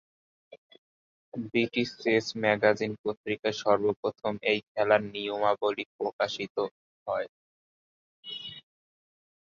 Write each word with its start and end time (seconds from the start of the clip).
British 1.45 1.89
chess 2.03 2.25
magazine 2.41 2.91
পত্রিকায় 3.03 3.57
সর্বপ্রথম 3.63 4.33
এই 4.51 4.59
খেলার 4.69 5.01
নিয়মাবলী 5.13 5.83
প্রকাশিত 5.97 6.55
থয়। 7.07 7.27